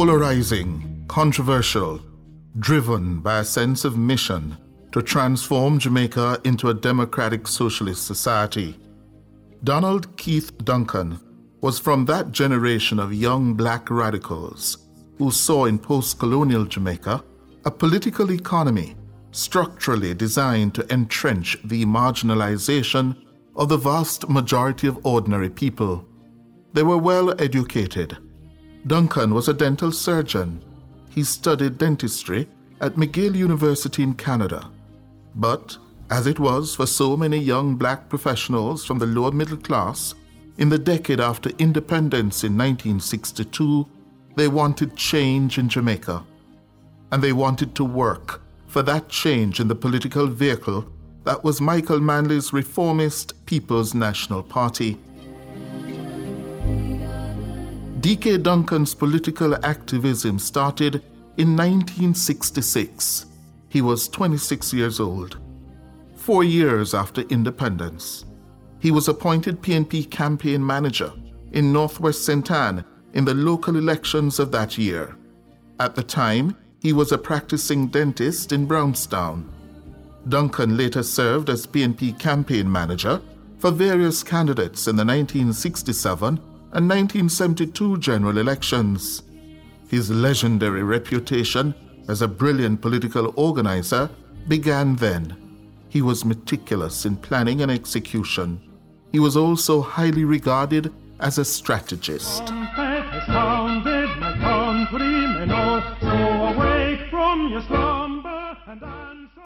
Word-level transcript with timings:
Polarizing, 0.00 1.04
controversial, 1.08 2.00
driven 2.58 3.20
by 3.20 3.40
a 3.40 3.44
sense 3.44 3.84
of 3.84 3.98
mission 3.98 4.56
to 4.92 5.02
transform 5.02 5.78
Jamaica 5.78 6.40
into 6.44 6.70
a 6.70 6.74
democratic 6.88 7.46
socialist 7.46 8.06
society. 8.06 8.78
Donald 9.62 10.16
Keith 10.16 10.56
Duncan 10.64 11.20
was 11.60 11.78
from 11.78 12.06
that 12.06 12.32
generation 12.32 12.98
of 12.98 13.12
young 13.12 13.52
black 13.52 13.90
radicals 13.90 14.88
who 15.18 15.30
saw 15.30 15.66
in 15.66 15.78
post 15.78 16.18
colonial 16.18 16.64
Jamaica 16.64 17.22
a 17.66 17.70
political 17.70 18.32
economy 18.32 18.96
structurally 19.32 20.14
designed 20.14 20.74
to 20.74 20.90
entrench 20.90 21.58
the 21.64 21.84
marginalization 21.84 23.14
of 23.54 23.68
the 23.68 23.76
vast 23.76 24.30
majority 24.30 24.86
of 24.86 25.04
ordinary 25.04 25.50
people. 25.50 26.08
They 26.72 26.84
were 26.84 26.96
well 26.96 27.38
educated. 27.38 28.16
Duncan 28.86 29.34
was 29.34 29.48
a 29.48 29.54
dental 29.54 29.92
surgeon. 29.92 30.62
He 31.10 31.24
studied 31.24 31.78
dentistry 31.78 32.48
at 32.80 32.94
McGill 32.94 33.34
University 33.34 34.02
in 34.02 34.14
Canada. 34.14 34.70
But, 35.34 35.76
as 36.10 36.26
it 36.26 36.38
was 36.38 36.74
for 36.74 36.86
so 36.86 37.16
many 37.16 37.38
young 37.38 37.76
black 37.76 38.08
professionals 38.08 38.84
from 38.84 38.98
the 38.98 39.06
lower 39.06 39.32
middle 39.32 39.58
class, 39.58 40.14
in 40.58 40.68
the 40.68 40.78
decade 40.78 41.20
after 41.20 41.50
independence 41.58 42.44
in 42.44 42.56
1962, 42.56 43.86
they 44.36 44.48
wanted 44.48 44.96
change 44.96 45.58
in 45.58 45.68
Jamaica. 45.68 46.24
And 47.12 47.22
they 47.22 47.32
wanted 47.32 47.74
to 47.74 47.84
work 47.84 48.42
for 48.66 48.82
that 48.82 49.08
change 49.08 49.60
in 49.60 49.68
the 49.68 49.74
political 49.74 50.26
vehicle 50.26 50.86
that 51.24 51.44
was 51.44 51.60
Michael 51.60 52.00
Manley's 52.00 52.52
reformist 52.52 53.44
People's 53.44 53.94
National 53.94 54.42
Party. 54.42 54.98
D.K. 58.10 58.38
Duncan's 58.38 58.92
political 58.92 59.54
activism 59.64 60.40
started 60.40 60.96
in 61.36 61.56
1966. 61.56 63.26
He 63.68 63.82
was 63.82 64.08
26 64.08 64.72
years 64.72 64.98
old. 64.98 65.38
Four 66.16 66.42
years 66.42 66.92
after 66.92 67.20
independence, 67.20 68.24
he 68.80 68.90
was 68.90 69.06
appointed 69.06 69.62
PNP 69.62 70.10
campaign 70.10 70.66
manager 70.66 71.12
in 71.52 71.72
Northwest 71.72 72.24
St. 72.24 72.50
Ann 72.50 72.84
in 73.12 73.24
the 73.24 73.34
local 73.34 73.76
elections 73.76 74.40
of 74.40 74.50
that 74.50 74.76
year. 74.76 75.16
At 75.78 75.94
the 75.94 76.02
time, 76.02 76.56
he 76.82 76.92
was 76.92 77.12
a 77.12 77.16
practicing 77.16 77.86
dentist 77.86 78.50
in 78.50 78.66
Brownstown. 78.66 79.48
Duncan 80.28 80.76
later 80.76 81.04
served 81.04 81.48
as 81.48 81.64
PNP 81.64 82.18
campaign 82.18 82.72
manager 82.72 83.22
for 83.58 83.70
various 83.70 84.24
candidates 84.24 84.88
in 84.88 84.96
the 84.96 85.04
1967 85.04 86.49
and 86.72 86.88
1972 86.88 87.98
general 87.98 88.38
elections. 88.38 89.22
His 89.88 90.10
legendary 90.10 90.84
reputation 90.84 91.74
as 92.08 92.22
a 92.22 92.28
brilliant 92.28 92.80
political 92.80 93.32
organizer 93.36 94.08
began 94.46 94.96
then. 94.96 95.36
He 95.88 96.02
was 96.02 96.24
meticulous 96.24 97.04
in 97.04 97.16
planning 97.16 97.62
and 97.62 97.70
execution. 97.70 98.60
He 99.10 99.18
was 99.18 99.36
also 99.36 99.82
highly 99.82 100.24
regarded 100.24 100.92
as 101.18 101.38
a 101.38 101.44
strategist. 101.44 102.46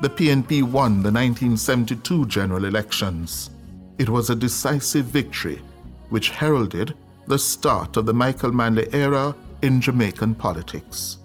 The 0.02 0.10
PNP 0.10 0.62
won 0.62 1.02
the 1.02 1.10
1972 1.10 2.26
general 2.26 2.66
elections. 2.66 3.50
It 3.98 4.10
was 4.10 4.28
a 4.28 4.34
decisive 4.34 5.06
victory 5.06 5.62
which 6.10 6.28
heralded 6.28 6.94
the 7.26 7.38
start 7.38 7.96
of 7.96 8.06
the 8.06 8.14
Michael 8.14 8.52
Manley 8.52 8.88
era 8.92 9.34
in 9.62 9.80
Jamaican 9.80 10.34
politics. 10.34 11.18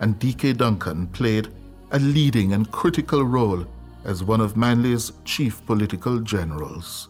And 0.00 0.18
D.K. 0.18 0.54
Duncan 0.54 1.06
played 1.08 1.48
a 1.92 1.98
leading 1.98 2.52
and 2.52 2.70
critical 2.70 3.24
role 3.24 3.64
as 4.04 4.22
one 4.22 4.40
of 4.40 4.56
Manley's 4.56 5.12
chief 5.24 5.64
political 5.66 6.20
generals. 6.20 7.08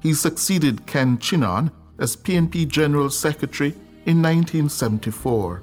He 0.00 0.14
succeeded 0.14 0.86
Ken 0.86 1.18
Chinon 1.18 1.70
as 1.98 2.16
PNP 2.16 2.68
General 2.68 3.10
Secretary 3.10 3.70
in 4.06 4.22
1974. 4.22 5.62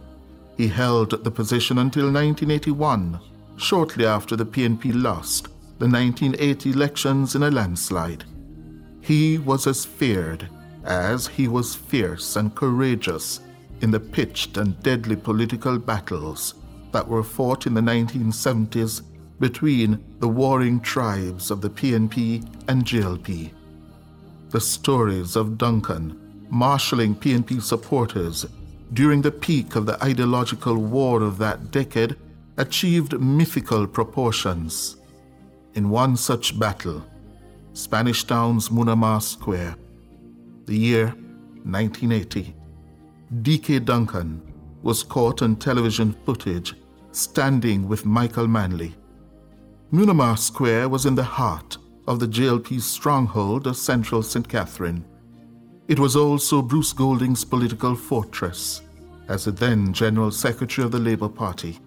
He 0.57 0.67
held 0.67 1.23
the 1.23 1.31
position 1.31 1.79
until 1.79 2.11
1981 2.11 3.19
shortly 3.57 4.05
after 4.05 4.35
the 4.35 4.45
PNP 4.45 4.91
lost 4.93 5.47
the 5.79 5.89
1980 5.89 6.71
elections 6.71 7.35
in 7.35 7.43
a 7.43 7.51
landslide. 7.51 8.23
He 9.01 9.37
was 9.37 9.67
as 9.67 9.83
feared 9.83 10.47
as 10.83 11.27
he 11.27 11.47
was 11.47 11.75
fierce 11.75 12.35
and 12.35 12.55
courageous 12.55 13.39
in 13.81 13.91
the 13.91 13.99
pitched 13.99 14.57
and 14.57 14.81
deadly 14.83 15.15
political 15.15 15.77
battles 15.77 16.55
that 16.91 17.07
were 17.07 17.23
fought 17.23 17.65
in 17.65 17.73
the 17.73 17.81
1970s 17.81 19.01
between 19.39 20.03
the 20.19 20.27
warring 20.27 20.79
tribes 20.79 21.51
of 21.51 21.61
the 21.61 21.69
PNP 21.69 22.45
and 22.67 22.85
JLP. 22.85 23.51
The 24.49 24.61
stories 24.61 25.35
of 25.35 25.57
Duncan 25.57 26.45
marshalling 26.49 27.15
PNP 27.15 27.61
supporters 27.61 28.45
during 28.93 29.21
the 29.21 29.31
peak 29.31 29.75
of 29.75 29.87
the 29.87 30.01
ideological 30.03 30.77
war 30.77 31.23
of 31.23 31.39
that 31.39 31.71
decade 31.71 32.15
achieved 32.57 33.19
mythical 33.19 33.87
proportions. 33.87 34.97
In 35.73 35.89
one 35.89 36.15
such 36.15 36.59
battle, 36.59 37.03
Spanish 37.73 38.23
Town's 38.25 38.69
Moonamah 38.69 39.21
Square, 39.21 39.75
the 40.65 40.77
year 40.77 41.07
1980, 41.63 42.55
D.K. 43.41 43.79
Duncan 43.79 44.41
was 44.81 45.03
caught 45.03 45.41
on 45.41 45.55
television 45.55 46.15
footage 46.25 46.75
standing 47.11 47.87
with 47.87 48.05
Michael 48.05 48.47
Manley. 48.47 48.95
Moonamah 49.91 50.37
Square 50.37 50.89
was 50.89 51.05
in 51.05 51.15
the 51.15 51.23
heart 51.23 51.77
of 52.07 52.19
the 52.19 52.27
JLP's 52.27 52.85
stronghold 52.85 53.67
of 53.67 53.77
central 53.77 54.23
St. 54.23 54.47
Catherine. 54.47 55.05
It 55.87 55.99
was 55.99 56.15
also 56.15 56.61
Bruce 56.61 56.93
Golding's 56.93 57.45
political 57.45 57.95
fortress 57.95 58.81
as 59.27 59.45
the 59.45 59.51
then 59.51 59.93
General 59.93 60.31
Secretary 60.31 60.85
of 60.85 60.91
the 60.91 60.99
Labour 60.99 61.29
Party. 61.29 61.79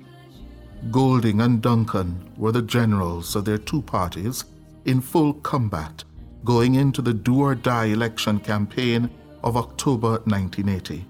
Golding 0.91 1.41
and 1.41 1.61
Duncan 1.61 2.31
were 2.37 2.53
the 2.53 2.63
generals 2.63 3.35
of 3.37 3.45
their 3.45 3.59
two 3.59 3.83
parties 3.83 4.45
in 4.85 5.01
full 5.01 5.35
combat 5.35 6.05
going 6.47 6.77
into 6.77 7.03
the 7.03 7.13
do 7.13 7.41
or 7.41 7.55
die 7.55 7.87
election 7.87 8.39
campaign 8.39 9.11
of 9.43 9.57
October 9.57 10.13
1980. 10.25 11.05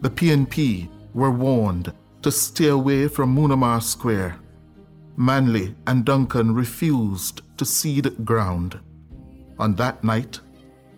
The 0.00 0.08
PNP 0.08 0.88
were 1.12 1.30
warned 1.30 1.92
to 2.22 2.30
stay 2.30 2.68
away 2.68 3.08
from 3.08 3.34
Munamar 3.36 3.82
Square. 3.82 4.36
Manley 5.16 5.74
and 5.86 6.04
Duncan 6.04 6.54
refused 6.54 7.42
to 7.58 7.64
cede 7.64 8.24
ground. 8.24 8.78
On 9.58 9.74
that 9.74 10.02
night, 10.02 10.40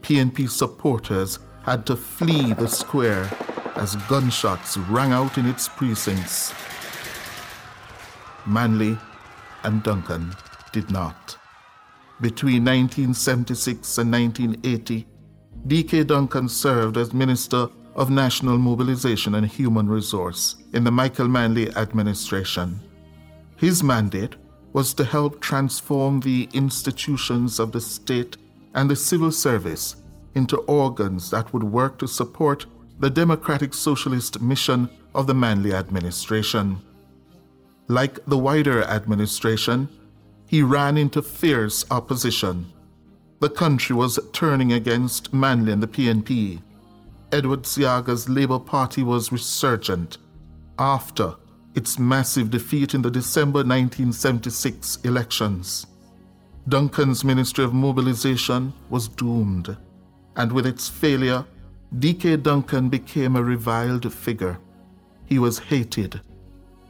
PNP 0.02 0.48
supporters 0.48 1.38
had 1.64 1.84
to 1.86 1.96
flee 1.96 2.52
the 2.52 2.68
square 2.68 3.28
as 3.74 3.96
gunshots 4.08 4.76
rang 4.76 5.12
out 5.12 5.36
in 5.38 5.46
its 5.46 5.68
precincts. 5.68 6.54
Manley 8.46 8.96
and 9.64 9.82
Duncan 9.82 10.34
did 10.72 10.90
not. 10.90 11.36
Between 12.20 12.64
1976 12.64 13.98
and 13.98 14.10
1980, 14.10 15.06
D.K. 15.66 16.04
Duncan 16.04 16.48
served 16.48 16.96
as 16.96 17.12
Minister 17.12 17.68
of 17.94 18.08
National 18.08 18.56
Mobilization 18.56 19.34
and 19.34 19.46
Human 19.46 19.86
Resource 19.88 20.56
in 20.72 20.84
the 20.84 20.90
Michael 20.90 21.28
Manley 21.28 21.68
administration. 21.76 22.80
His 23.56 23.82
mandate 23.82 24.36
was 24.72 24.94
to 24.94 25.04
help 25.04 25.40
transform 25.40 26.20
the 26.20 26.48
institutions 26.54 27.58
of 27.58 27.72
the 27.72 27.80
state 27.80 28.36
and 28.74 28.90
the 28.90 28.96
civil 28.96 29.32
service 29.32 29.96
into 30.34 30.58
organs 30.68 31.30
that 31.30 31.52
would 31.52 31.64
work 31.64 31.98
to 31.98 32.06
support 32.06 32.66
the 33.00 33.10
democratic 33.10 33.74
socialist 33.74 34.40
mission 34.40 34.88
of 35.14 35.26
the 35.26 35.34
Manley 35.34 35.74
administration. 35.74 36.78
Like 37.88 38.24
the 38.26 38.38
wider 38.38 38.84
administration, 38.84 39.88
he 40.46 40.62
ran 40.62 40.96
into 40.96 41.22
fierce 41.22 41.84
opposition. 41.90 42.72
The 43.40 43.50
country 43.50 43.94
was 43.94 44.18
turning 44.32 44.72
against 44.72 45.34
Manley 45.34 45.72
and 45.72 45.82
the 45.82 45.88
PNP. 45.88 46.62
Edward 47.32 47.66
Seaga's 47.66 48.28
Labour 48.28 48.58
Party 48.58 49.02
was 49.02 49.32
resurgent 49.32 50.18
after 50.78 51.34
its 51.74 51.98
massive 51.98 52.50
defeat 52.50 52.94
in 52.94 53.02
the 53.02 53.10
December 53.10 53.58
1976 53.58 54.98
elections. 55.04 55.86
Duncan's 56.68 57.22
Ministry 57.24 57.64
of 57.64 57.74
Mobilization 57.74 58.72
was 58.88 59.08
doomed, 59.08 59.76
and 60.36 60.50
with 60.50 60.66
its 60.66 60.88
failure, 60.88 61.44
D.K. 61.98 62.38
Duncan 62.38 62.88
became 62.88 63.36
a 63.36 63.42
reviled 63.42 64.12
figure. 64.12 64.58
He 65.26 65.38
was 65.38 65.58
hated, 65.58 66.20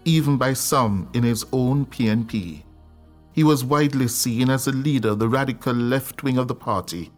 even 0.04 0.36
by 0.36 0.52
some 0.52 1.08
in 1.12 1.22
his 1.22 1.44
own 1.52 1.86
PNP. 1.86 2.62
He 3.36 3.44
was 3.44 3.62
widely 3.62 4.08
seen 4.08 4.48
as 4.48 4.66
a 4.66 4.72
leader 4.72 5.10
of 5.10 5.18
the 5.18 5.28
radical 5.28 5.74
left 5.74 6.22
wing 6.22 6.38
of 6.38 6.48
the 6.48 6.54
party. 6.54 7.12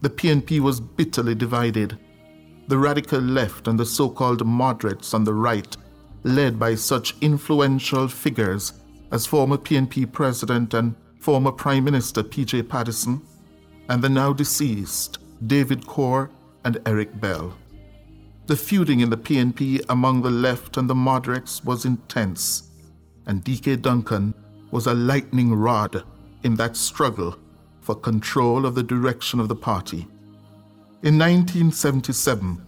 The 0.00 0.08
PNP 0.08 0.60
was 0.60 0.78
bitterly 0.80 1.34
divided. 1.34 1.98
the 2.68 2.78
radical 2.78 3.18
left 3.18 3.66
and 3.66 3.80
the 3.80 3.86
so 3.86 4.08
called 4.10 4.46
moderates 4.46 5.14
on 5.14 5.24
the 5.24 5.34
right, 5.34 5.76
led 6.22 6.58
by 6.58 6.74
such 6.74 7.16
influential 7.22 8.06
figures 8.06 8.74
as 9.10 9.26
former 9.26 9.56
PNP 9.56 10.12
President 10.12 10.74
and 10.74 10.94
former 11.18 11.50
Prime 11.50 11.84
Minister 11.84 12.22
P.J. 12.22 12.64
Patterson, 12.64 13.22
and 13.88 14.02
the 14.02 14.08
now 14.08 14.32
deceased 14.34 15.18
David 15.46 15.86
Coore 15.86 16.30
and 16.64 16.78
Eric 16.84 17.18
Bell. 17.20 17.56
The 18.46 18.56
feuding 18.56 19.00
in 19.00 19.10
the 19.10 19.16
PNP 19.16 19.84
among 19.88 20.22
the 20.22 20.30
left 20.30 20.76
and 20.76 20.88
the 20.88 20.94
moderates 20.94 21.64
was 21.64 21.84
intense, 21.86 22.68
and 23.26 23.42
D.K. 23.42 23.76
Duncan 23.76 24.34
was 24.70 24.86
a 24.86 24.94
lightning 24.94 25.54
rod 25.54 26.04
in 26.42 26.54
that 26.56 26.76
struggle 26.76 27.36
for 27.80 27.94
control 27.94 28.66
of 28.66 28.74
the 28.74 28.82
direction 28.82 29.40
of 29.40 29.48
the 29.48 29.56
party. 29.56 30.06
In 31.02 31.18
1977, 31.18 32.64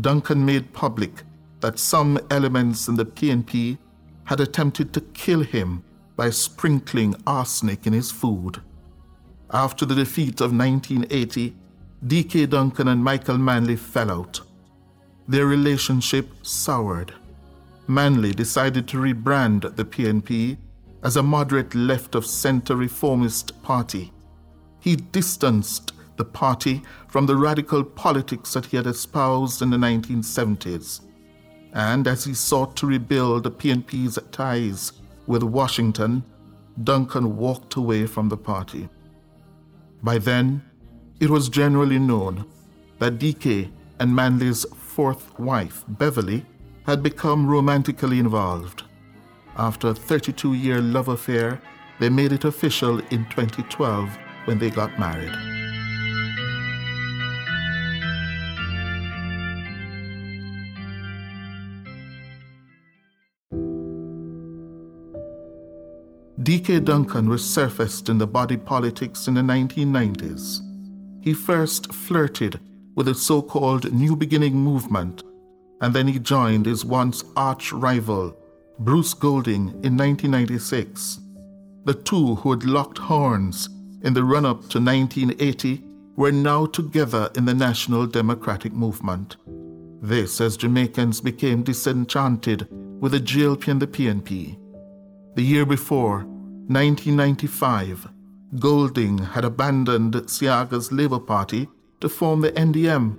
Duncan 0.00 0.44
made 0.44 0.72
public 0.72 1.22
that 1.60 1.78
some 1.78 2.18
elements 2.30 2.88
in 2.88 2.94
the 2.94 3.06
PNP 3.06 3.78
had 4.24 4.40
attempted 4.40 4.92
to 4.92 5.00
kill 5.00 5.40
him 5.40 5.82
by 6.16 6.30
sprinkling 6.30 7.14
arsenic 7.26 7.86
in 7.86 7.92
his 7.92 8.10
food. 8.10 8.60
After 9.50 9.86
the 9.86 9.94
defeat 9.94 10.40
of 10.40 10.52
1980, 10.52 11.56
D.K. 12.06 12.46
Duncan 12.46 12.88
and 12.88 13.02
Michael 13.02 13.38
Manley 13.38 13.76
fell 13.76 14.10
out. 14.10 14.40
Their 15.26 15.46
relationship 15.46 16.28
soured. 16.42 17.14
Manley 17.86 18.32
decided 18.32 18.86
to 18.88 18.98
rebrand 18.98 19.74
the 19.76 19.84
PNP 19.84 20.58
as 21.02 21.16
a 21.16 21.22
moderate 21.22 21.74
left 21.74 22.14
of 22.14 22.26
center 22.26 22.76
reformist 22.76 23.60
party. 23.62 24.12
He 24.80 24.96
distanced 24.96 25.92
the 26.16 26.24
party 26.24 26.82
from 27.06 27.26
the 27.26 27.36
radical 27.36 27.84
politics 27.84 28.52
that 28.54 28.66
he 28.66 28.76
had 28.76 28.86
espoused 28.86 29.62
in 29.62 29.70
the 29.70 29.76
1970s. 29.76 31.00
And 31.72 32.06
as 32.08 32.24
he 32.24 32.34
sought 32.34 32.76
to 32.76 32.86
rebuild 32.86 33.44
the 33.44 33.50
PNP's 33.50 34.18
ties 34.32 34.92
with 35.26 35.42
Washington, 35.42 36.24
Duncan 36.82 37.36
walked 37.36 37.76
away 37.76 38.06
from 38.06 38.28
the 38.28 38.36
party. 38.36 38.88
By 40.02 40.18
then, 40.18 40.62
it 41.20 41.30
was 41.30 41.48
generally 41.48 41.98
known 41.98 42.46
that 42.98 43.18
DK 43.18 43.70
and 44.00 44.14
Manley's 44.14 44.64
fourth 44.74 45.38
wife, 45.38 45.84
Beverly, 45.88 46.46
had 46.86 47.02
become 47.02 47.46
romantically 47.46 48.18
involved. 48.18 48.84
After 49.58 49.88
a 49.88 49.94
32 49.94 50.54
year 50.54 50.80
love 50.80 51.08
affair, 51.08 51.60
they 51.98 52.08
made 52.08 52.32
it 52.32 52.44
official 52.44 53.00
in 53.10 53.24
2012 53.30 54.08
when 54.44 54.58
they 54.58 54.70
got 54.70 54.98
married. 54.98 55.34
D.K. 66.40 66.80
Duncan 66.80 67.26
resurfaced 67.26 68.08
in 68.08 68.16
the 68.16 68.26
body 68.26 68.56
politics 68.56 69.26
in 69.26 69.34
the 69.34 69.40
1990s. 69.40 70.60
He 71.20 71.34
first 71.34 71.92
flirted 71.92 72.60
with 72.94 73.06
the 73.06 73.14
so 73.14 73.42
called 73.42 73.92
New 73.92 74.14
Beginning 74.14 74.54
movement, 74.54 75.24
and 75.80 75.92
then 75.92 76.06
he 76.06 76.18
joined 76.20 76.64
his 76.64 76.84
once 76.84 77.24
arch 77.36 77.72
rival, 77.72 78.34
Bruce 78.80 79.12
Golding, 79.12 79.70
in 79.82 79.96
1996. 79.96 81.18
The 81.84 81.94
two 81.94 82.36
who 82.36 82.52
had 82.52 82.62
locked 82.62 82.98
horns 82.98 83.68
in 84.02 84.14
the 84.14 84.22
run 84.22 84.46
up 84.46 84.68
to 84.68 84.78
1980 84.78 85.82
were 86.14 86.30
now 86.30 86.64
together 86.66 87.28
in 87.34 87.44
the 87.44 87.54
National 87.54 88.06
Democratic 88.06 88.72
Movement. 88.72 89.36
This 90.00 90.40
as 90.40 90.56
Jamaicans 90.56 91.20
became 91.20 91.64
disenchanted 91.64 92.68
with 93.00 93.12
the 93.12 93.20
JLP 93.20 93.66
and 93.66 93.82
the 93.82 93.86
PNP. 93.88 94.56
The 95.34 95.42
year 95.42 95.66
before, 95.66 96.18
1995, 96.68 98.08
Golding 98.60 99.18
had 99.18 99.44
abandoned 99.44 100.14
Seaga's 100.30 100.92
Labour 100.92 101.18
Party 101.18 101.68
to 102.00 102.08
form 102.08 102.42
the 102.42 102.52
NDM. 102.52 103.18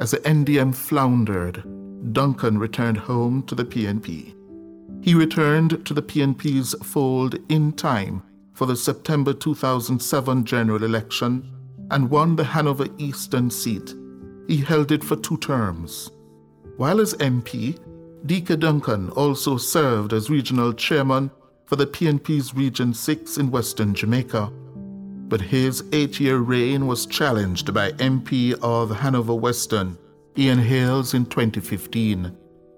As 0.00 0.10
the 0.10 0.18
NDM 0.18 0.74
floundered, 0.74 1.62
Duncan 2.12 2.58
returned 2.58 2.98
home 2.98 3.44
to 3.44 3.54
the 3.54 3.64
PNP. 3.64 4.34
He 5.04 5.12
returned 5.12 5.84
to 5.84 5.92
the 5.92 6.00
PNP's 6.00 6.74
fold 6.82 7.36
in 7.50 7.72
time 7.72 8.22
for 8.54 8.64
the 8.64 8.74
September 8.74 9.34
2007 9.34 10.46
general 10.46 10.82
election 10.82 11.46
and 11.90 12.08
won 12.08 12.36
the 12.36 12.44
Hanover 12.44 12.86
Eastern 12.96 13.50
seat. 13.50 13.94
He 14.48 14.56
held 14.56 14.92
it 14.92 15.04
for 15.04 15.16
two 15.16 15.36
terms. 15.36 16.10
While 16.78 17.02
as 17.02 17.12
MP, 17.16 17.78
D.K. 18.24 18.56
Duncan 18.56 19.10
also 19.10 19.58
served 19.58 20.14
as 20.14 20.30
regional 20.30 20.72
chairman 20.72 21.30
for 21.66 21.76
the 21.76 21.86
PNP's 21.86 22.54
Region 22.54 22.94
6 22.94 23.36
in 23.36 23.50
Western 23.50 23.92
Jamaica. 23.92 24.50
But 25.28 25.42
his 25.42 25.84
eight 25.92 26.18
year 26.18 26.38
reign 26.38 26.86
was 26.86 27.04
challenged 27.04 27.74
by 27.74 27.92
MP 27.92 28.54
of 28.62 28.90
Hanover 28.90 29.34
Western, 29.34 29.98
Ian 30.38 30.60
Hayles, 30.60 31.12
in 31.12 31.26
2015. 31.26 32.34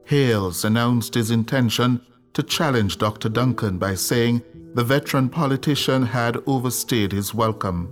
Hayles 0.07 0.65
announced 0.65 1.15
his 1.15 1.31
intention 1.31 2.01
to 2.37 2.43
challenge 2.43 2.99
Dr. 2.99 3.29
Duncan 3.29 3.79
by 3.79 3.95
saying 3.95 4.43
the 4.75 4.85
veteran 4.85 5.29
politician 5.29 6.03
had 6.05 6.37
overstayed 6.47 7.11
his 7.11 7.33
welcome. 7.33 7.89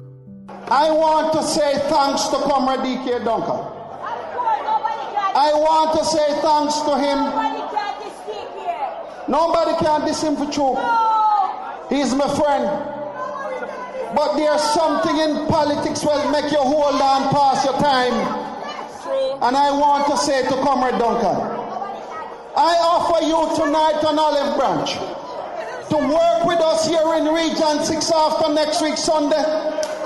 I 0.68 0.90
want 0.90 1.32
to 1.32 1.42
say 1.42 1.72
thanks 1.88 2.28
to 2.28 2.36
Comrade 2.36 2.84
D.K. 2.84 3.24
Duncan. 3.24 3.60
I 5.36 5.50
want 5.54 5.98
to 5.98 6.04
say 6.04 6.40
thanks 6.40 6.78
to 6.82 6.94
him 6.98 7.54
Nobody 9.26 9.72
can 9.82 10.04
diss 10.04 10.22
him 10.22 10.36
for 10.36 10.44
true. 10.52 10.76
He's 11.88 12.14
my 12.14 12.28
friend. 12.36 12.68
But 14.14 14.36
there's 14.36 14.62
something 14.62 15.16
in 15.16 15.46
politics 15.48 16.04
will 16.04 16.30
make 16.30 16.52
you 16.52 16.58
hold 16.58 17.00
on 17.00 17.32
past 17.32 17.64
your 17.64 17.80
time. 17.80 18.12
And 19.42 19.56
I 19.56 19.70
want 19.72 20.06
to 20.08 20.16
say 20.18 20.42
to 20.42 20.54
Comrade 20.62 20.98
Duncan, 21.00 21.53
I 22.56 22.78
offer 22.78 23.18
you 23.26 23.50
tonight 23.58 23.98
an 24.06 24.14
olive 24.14 24.54
branch 24.54 24.94
to 25.90 25.98
work 25.98 26.46
with 26.46 26.62
us 26.62 26.86
here 26.86 27.02
in 27.18 27.26
Region 27.34 27.82
6 27.82 28.12
after 28.14 28.54
next 28.54 28.80
week 28.80 28.96
Sunday 28.96 29.42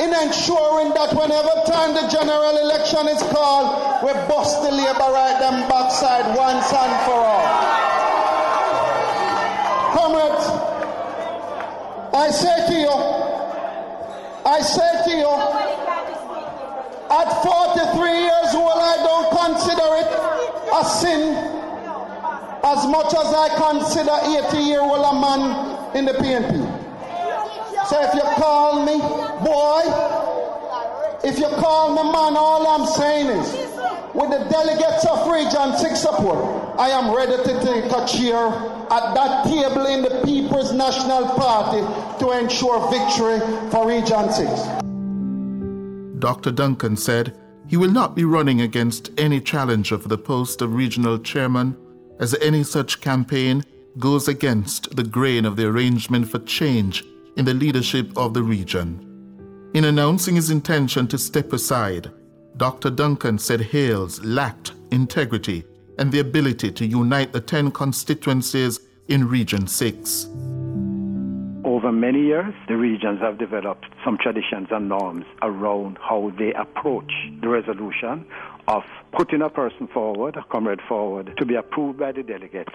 in 0.01 0.17
ensuring 0.17 0.97
that 0.97 1.13
whenever 1.13 1.53
time 1.69 1.93
the 1.93 2.09
general 2.09 2.57
election 2.57 3.05
is 3.09 3.21
called, 3.37 4.01
we 4.01 4.17
bust 4.33 4.65
the 4.65 4.73
labor 4.73 5.13
right 5.13 5.37
them 5.37 5.69
backside 5.69 6.25
once 6.33 6.73
and 6.73 6.95
for 7.05 7.21
all. 7.21 7.49
Comrades, 9.93 10.49
I 12.17 12.31
say 12.33 12.57
to 12.65 12.77
you, 12.81 12.97
I 14.49 14.61
say 14.65 14.93
to 15.05 15.13
you, 15.21 15.33
at 17.13 17.29
43 17.45 18.09
years 18.09 18.51
old, 18.57 18.73
I 18.73 18.97
don't 19.05 19.29
consider 19.37 19.89
it 20.01 20.09
a 20.73 20.85
sin 20.85 21.58
as 22.65 22.87
much 22.87 23.15
as 23.15 23.29
I 23.35 23.49
consider 23.57 24.17
80 24.49 24.59
year 24.59 24.81
old 24.81 25.05
a 25.05 25.15
man 25.21 25.97
in 25.97 26.05
the 26.05 26.13
PNP. 26.13 26.89
So 27.89 28.03
if 28.03 28.15
you 28.15 28.23
call 28.37 28.85
me 28.85 28.99
boy, 28.99 29.83
if 31.25 31.39
you 31.39 31.49
call 31.57 31.95
me 31.95 32.03
man, 32.03 32.37
all 32.37 32.67
I'm 32.67 32.87
saying 32.87 33.27
is, 33.29 33.53
with 34.15 34.31
the 34.31 34.47
delegates 34.51 35.07
of 35.07 35.31
Region 35.31 35.77
6 35.77 36.01
support, 36.01 36.79
I 36.79 36.91
am 36.91 37.15
ready 37.15 37.37
to 37.37 37.61
take 37.63 37.85
a 37.87 38.07
chair 38.07 38.49
at 38.91 39.15
that 39.15 39.45
table 39.45 39.87
in 39.87 40.03
the 40.03 40.23
People's 40.25 40.73
National 40.73 41.27
Party 41.37 41.81
to 42.21 42.31
ensure 42.33 42.91
victory 42.91 43.41
for 43.71 43.89
Region 43.89 44.33
6. 44.33 44.89
Dr. 46.19 46.51
Duncan 46.51 46.97
said 46.97 47.37
he 47.69 47.77
will 47.77 47.93
not 47.93 48.17
be 48.17 48.25
running 48.25 48.61
against 48.61 49.11
any 49.19 49.41
challenger 49.41 49.99
for 49.99 50.09
the 50.09 50.19
post 50.19 50.63
of 50.63 50.75
regional 50.75 51.19
chairman, 51.19 51.77
as 52.19 52.35
any 52.41 52.63
such 52.63 53.01
campaign 53.01 53.65
goes 53.99 54.29
against 54.29 54.95
the 54.97 55.03
grain 55.03 55.45
of 55.45 55.57
the 55.57 55.67
arrangement 55.67 56.29
for 56.29 56.39
change 56.41 57.05
in 57.37 57.45
the 57.45 57.55
leadership 57.55 58.17
of 58.17 58.35
the 58.35 58.43
region. 58.43 59.05
In 59.75 59.85
announcing 59.85 60.37
his 60.37 60.51
intention 60.51 61.07
to 61.09 61.19
step 61.19 61.53
aside, 61.53 62.11
Dr. 62.57 62.91
Duncan 62.91 63.39
said 63.39 63.61
Hayles 63.61 64.21
lacked 64.25 64.73
integrity 64.91 65.65
and 65.99 66.11
the 66.11 66.21
ability 66.21 66.73
to 66.73 66.87
unite 66.87 67.33
the 67.33 67.41
10 67.41 67.71
constituencies 67.73 68.81
in 69.09 69.29
Region 69.29 69.67
6. 69.67 70.27
Over 71.89 71.97
many 71.97 72.21
years, 72.21 72.53
the 72.69 72.77
regions 72.77 73.21
have 73.21 73.39
developed 73.39 73.87
some 74.05 74.19
traditions 74.19 74.69
and 74.71 74.91
norms 74.91 75.25
around 75.41 75.97
how 76.07 76.31
they 76.39 76.53
approach 76.53 77.11
the 77.41 77.49
resolution 77.49 78.27
of 78.67 78.83
putting 79.13 79.41
a 79.41 79.49
person 79.49 79.87
forward, 79.87 80.37
a 80.37 80.43
comrade 80.43 80.83
forward, 80.87 81.33
to 81.39 81.47
be 81.47 81.55
approved 81.55 81.99
by 81.99 82.13
the 82.13 82.23
delegates 82.23 82.75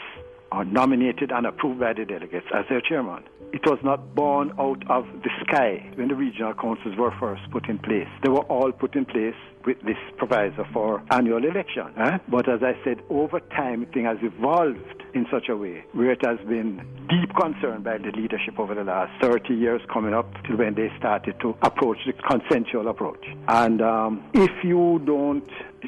or 0.52 0.66
nominated 0.66 1.32
and 1.32 1.46
approved 1.46 1.80
by 1.80 1.94
the 1.94 2.06
delegates 2.06 2.48
as 2.56 2.66
their 2.70 2.82
chairman. 2.82 3.22
It 3.52 3.62
was 3.68 3.78
not 3.84 4.16
born 4.16 4.52
out 4.58 4.82
of 4.90 5.06
the 5.22 5.30
sky 5.42 5.92
when 5.94 6.08
the 6.08 6.16
regional 6.16 6.56
councils 6.56 6.98
were 6.98 7.14
first 7.20 7.44
put 7.52 7.70
in 7.70 7.78
place. 7.78 8.10
They 8.24 8.30
were 8.30 8.48
all 8.50 8.72
put 8.72 8.96
in 8.96 9.06
place 9.06 9.36
this 9.66 9.98
proviso 10.18 10.66
for 10.74 11.04
annual 11.12 11.44
election. 11.44 11.94
Eh? 11.98 12.18
But 12.28 12.50
as 12.50 12.62
I 12.64 12.74
said, 12.84 13.02
over 13.10 13.40
time, 13.40 13.86
thing 13.94 14.06
has 14.06 14.18
evolved 14.22 15.04
in 15.14 15.26
such 15.32 15.50
a 15.50 15.56
way 15.56 15.84
where 15.94 16.12
it 16.12 16.26
has 16.26 16.40
been 16.48 16.82
deep 17.10 17.36
concern 17.36 17.84
by 17.84 17.98
the 17.98 18.12
leadership 18.16 18.60
over 18.60 18.74
the 18.74 18.84
last 18.84 19.12
30 19.22 19.54
years 19.54 19.82
coming 19.92 20.14
up 20.14 20.32
to 20.46 20.56
when 20.56 20.74
they 20.76 20.90
started 20.98 21.40
to 21.42 21.56
approach 21.62 21.98
the 22.06 22.14
consensual 22.14 22.88
approach. 22.88 23.24
And 23.48 23.82
um, 23.82 24.24
if 24.34 24.52
you 24.64 25.02
don't, 25.06 25.48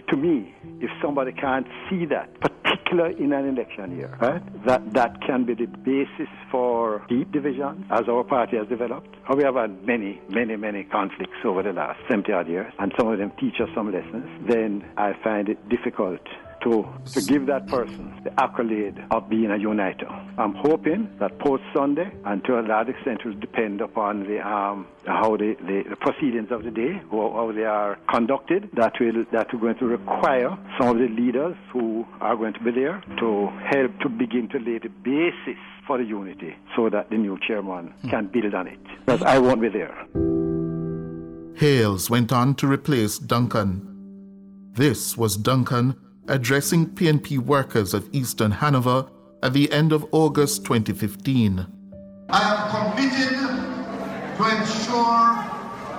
to 0.10 0.18
me, 0.18 0.54
if 0.80 0.92
somebody 1.02 1.32
can't 1.32 1.68
see 1.90 2.06
that, 2.06 2.40
particular 2.42 3.10
in 3.10 3.34
an 3.34 3.48
election 3.48 3.98
year, 3.98 4.18
right, 4.22 4.66
that, 4.66 4.94
that 4.94 5.22
can 5.22 5.46
be 5.46 5.54
the 5.54 5.66
basis 5.66 6.30
for 6.52 7.04
deep 7.10 7.32
division 7.32 7.86
as 7.92 8.04
our 8.08 8.24
party 8.24 8.58
has 8.58 8.68
developed. 8.68 9.10
We 9.36 9.44
have 9.44 9.56
had 9.56 9.86
many, 9.86 10.22
many, 10.30 10.56
many 10.56 10.84
conflicts 10.84 11.38
over 11.44 11.64
the 11.64 11.74
last 11.74 12.00
70 12.10 12.32
odd 12.32 12.48
years, 12.48 12.72
and 12.80 12.94
some 12.98 13.08
of 13.08 13.18
them 13.18 13.32
teach 13.40 13.56
us 13.60 13.65
some 13.74 13.92
lessons. 13.92 14.26
Then 14.48 14.86
I 14.98 15.14
find 15.24 15.50
it 15.50 15.70
difficult 15.70 16.22
to, 16.66 16.86
to 17.14 17.22
give 17.22 17.46
that 17.46 17.68
person 17.68 18.22
the 18.24 18.40
accolade 18.42 18.98
of 19.12 19.30
being 19.30 19.52
a 19.52 19.58
uniter. 19.58 20.08
I'm 20.38 20.56
hoping 20.56 21.10
that 21.20 21.38
post 21.40 21.64
Sunday, 21.74 22.12
and 22.26 22.44
to 22.46 22.60
a 22.60 22.62
large 22.62 22.90
extent, 22.90 23.24
will 23.24 23.34
depend 23.34 23.82
upon 23.82 24.28
the 24.28 24.46
um, 24.46 24.88
how 25.06 25.38
the, 25.38 25.56
the, 25.62 25.84
the, 25.90 25.96
proceedings 25.96 26.52
of 26.52 26.64
the 26.64 26.72
day, 26.72 27.00
how, 27.12 27.32
how, 27.34 27.52
they 27.52 27.64
are 27.64 27.98
conducted. 28.10 28.70
That 28.74 28.94
will 29.00 29.26
that 29.32 29.54
we're 29.54 29.60
going 29.60 29.78
to 29.78 29.86
require 29.86 30.58
some 30.80 30.90
of 30.90 30.98
the 30.98 31.08
leaders 31.08 31.56
who 31.72 32.06
are 32.20 32.36
going 32.36 32.54
to 32.54 32.60
be 32.60 32.72
there 32.72 33.02
to 33.20 33.48
help 33.70 34.00
to 34.00 34.10
begin 34.10 34.50
to 34.50 34.60
lay 34.60 34.80
the 34.80 34.90
basis 34.90 35.62
for 35.86 36.00
the 36.00 36.04
unity, 36.04 36.56
so 36.76 36.90
that 36.90 37.12
the 37.12 37.18
new 37.18 37.38
chairman 37.48 37.94
can 38.10 38.28
build 38.28 38.56
on 38.56 38.68
it. 38.68 38.80
Because 39.06 39.22
I 39.22 39.38
won't 39.38 39.62
be 39.62 39.70
there. 39.70 40.45
Hayles 41.56 42.10
went 42.10 42.34
on 42.34 42.54
to 42.56 42.68
replace 42.68 43.18
Duncan. 43.18 43.88
This 44.74 45.16
was 45.16 45.38
Duncan 45.38 45.96
addressing 46.28 46.88
PNP 46.88 47.40
workers 47.40 47.94
of 47.94 48.10
Eastern 48.12 48.52
Hanover 48.52 49.08
at 49.42 49.54
the 49.54 49.72
end 49.72 49.94
of 49.94 50.06
August 50.12 50.66
2015. 50.66 51.66
I 52.28 52.42
am 52.42 52.92
committed 52.92 53.40
to 54.36 54.44
ensure 54.44 55.32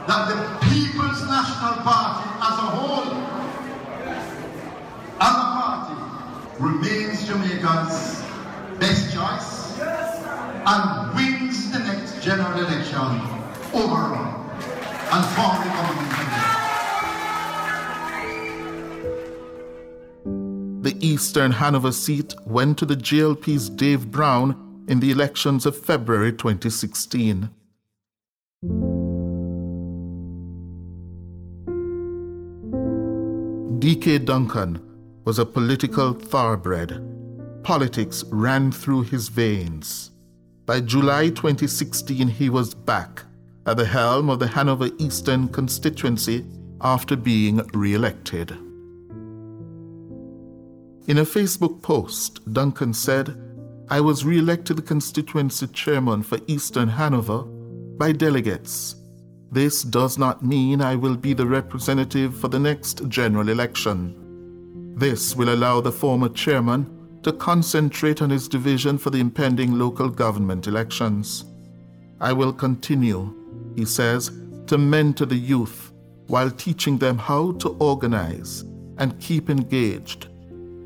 that 0.07 0.29
the 0.29 0.67
People's 0.69 1.23
National 1.23 1.83
Party 1.83 2.29
as 2.43 2.59
a 2.59 2.69
whole, 2.77 3.17
as 5.23 5.37
a 5.37 5.47
party, 5.57 5.97
remains 6.61 7.27
Jamaica's 7.27 8.23
best 8.79 9.11
choice 9.11 9.81
and 9.81 11.15
wins 11.15 11.73
the 11.73 11.79
next 11.79 12.23
general 12.23 12.59
election 12.59 13.21
overall 13.73 14.46
and 15.13 15.25
form 15.35 15.57
the 15.63 15.75
government 15.75 16.07
the 20.87 21.05
Eastern 21.05 21.51
Hanover 21.51 21.91
seat 21.91 22.33
went 22.47 22.79
to 22.79 22.87
the 22.87 22.95
JLP's 22.95 23.69
Dave 23.71 24.09
Brown 24.09 24.85
in 24.87 25.01
the 25.01 25.11
elections 25.11 25.67
of 25.67 25.77
February 25.77 26.31
2016. 26.31 27.51
D.K. 33.81 34.19
Duncan 34.19 34.81
was 35.25 35.41
a 35.41 35.45
political 35.45 36.13
thoroughbred. 36.15 37.03
Politics 37.65 38.23
ran 38.31 38.71
through 38.71 39.03
his 39.03 39.27
veins. 39.27 40.13
By 40.67 40.81
July 40.83 41.31
2016, 41.31 42.29
he 42.29 42.49
was 42.49 42.75
back 42.75 43.25
at 43.67 43.77
the 43.77 43.85
helm 43.85 44.31
of 44.31 44.39
the 44.39 44.47
Hanover 44.47 44.89
Eastern 44.99 45.49
constituency 45.49 46.45
after 46.81 47.17
being 47.17 47.59
re 47.75 47.95
elected. 47.95 48.53
In 51.09 51.19
a 51.19 51.25
Facebook 51.25 51.83
post, 51.83 52.53
Duncan 52.53 52.93
said, 52.93 53.37
I 53.89 54.01
was 54.01 54.25
re 54.25 54.39
elected 54.39 54.77
the 54.77 54.83
constituency 54.83 55.67
chairman 55.69 56.23
for 56.23 56.39
Eastern 56.47 56.89
Hanover 56.89 57.43
by 57.43 58.13
delegates. 58.13 58.97
This 59.53 59.83
does 59.83 60.19
not 60.19 60.45
mean 60.45 60.81
I 60.81 60.97
will 60.97 61.17
be 61.17 61.33
the 61.33 61.47
representative 61.47 62.37
for 62.37 62.49
the 62.49 62.59
next 62.59 63.09
general 63.09 63.49
election. 63.49 64.95
This 64.97 65.37
will 65.37 65.55
allow 65.55 65.81
the 65.81 65.93
former 65.93 66.29
chairman 66.29 67.21
to 67.23 67.33
concentrate 67.33 68.23
on 68.23 68.31
his 68.31 68.49
division 68.49 68.99
for 68.99 69.11
the 69.11 69.21
impending 69.21 69.79
local 69.79 70.09
government 70.09 70.67
elections. 70.67 71.45
I 72.21 72.33
will 72.33 72.53
continue, 72.53 73.46
he 73.77 73.85
says, 73.85 74.33
to 74.67 74.79
mentor 74.79 75.27
the 75.27 75.37
youth 75.37 75.93
while 76.27 76.51
teaching 76.51 76.99
them 76.99 77.19
how 77.19 77.53
to 77.53 77.69
organize 77.79 78.65
and 78.99 79.21
keep 79.21 79.49
engaged 79.49 80.27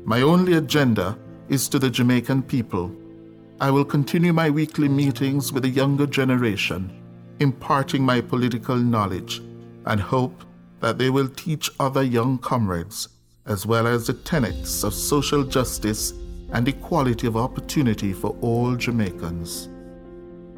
my 0.03 0.23
only 0.23 0.53
agenda 0.53 1.17
is 1.47 1.69
to 1.69 1.77
the 1.77 1.89
Jamaican 1.89 2.43
people. 2.43 2.91
I 3.59 3.69
will 3.69 3.85
continue 3.85 4.33
my 4.33 4.49
weekly 4.49 4.89
meetings 4.89 5.53
with 5.53 5.61
the 5.61 5.69
younger 5.69 6.07
generation, 6.07 6.91
imparting 7.39 8.03
my 8.03 8.19
political 8.19 8.75
knowledge, 8.75 9.41
and 9.85 10.01
hope 10.01 10.43
that 10.79 10.97
they 10.97 11.11
will 11.11 11.27
teach 11.27 11.69
other 11.79 12.01
young 12.01 12.39
comrades, 12.39 13.09
as 13.45 13.67
well 13.67 13.85
as 13.85 14.07
the 14.07 14.13
tenets 14.13 14.83
of 14.83 14.93
social 14.93 15.43
justice 15.43 16.13
and 16.51 16.67
equality 16.67 17.27
of 17.27 17.37
opportunity 17.37 18.11
for 18.11 18.35
all 18.41 18.75
Jamaicans. 18.75 19.69